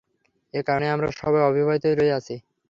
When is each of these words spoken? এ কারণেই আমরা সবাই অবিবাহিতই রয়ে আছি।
এ 0.53 0.61
কারণেই 0.67 0.93
আমরা 0.95 1.07
সবাই 1.19 1.41
অবিবাহিতই 1.49 1.95
রয়ে 1.95 2.17
আছি। 2.19 2.35